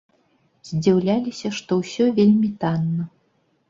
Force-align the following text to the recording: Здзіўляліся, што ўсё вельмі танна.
Здзіўляліся, 0.69 1.53
што 1.61 1.81
ўсё 1.85 2.11
вельмі 2.19 2.55
танна. 2.65 3.03